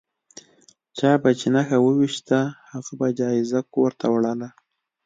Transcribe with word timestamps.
چا 0.97 1.11
به 1.21 1.29
چې 1.39 1.47
نښه 1.55 1.77
وویشته 1.81 2.37
هغه 2.71 2.91
به 2.99 3.07
جایزه 3.19 3.59
کور 3.73 3.91
ته 3.99 4.05
وړله. 4.13 4.49